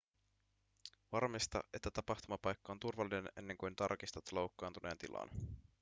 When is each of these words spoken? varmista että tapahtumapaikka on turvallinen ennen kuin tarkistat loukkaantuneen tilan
varmista 1.11 1.63
että 1.73 1.91
tapahtumapaikka 1.91 2.71
on 2.71 2.79
turvallinen 2.79 3.29
ennen 3.37 3.57
kuin 3.57 3.75
tarkistat 3.75 4.31
loukkaantuneen 4.31 4.97
tilan 4.97 5.29